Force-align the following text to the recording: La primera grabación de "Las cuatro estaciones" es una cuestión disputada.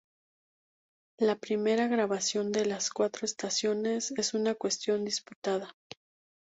La 1.19 1.35
primera 1.37 1.85
grabación 1.87 2.51
de 2.51 2.65
"Las 2.65 2.89
cuatro 2.89 3.23
estaciones" 3.23 4.11
es 4.17 4.33
una 4.33 4.55
cuestión 4.55 5.05
disputada. 5.05 5.75